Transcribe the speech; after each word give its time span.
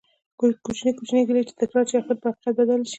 کوچنی 0.65 0.91
کوچنی 0.97 1.21
ګېلې 1.27 1.41
چې 1.47 1.53
تکرار 1.61 1.85
شي 1.89 1.95
،اخير 1.99 2.17
په 2.21 2.27
حقيقت 2.29 2.53
بدلي 2.59 2.83
شي 2.87 2.89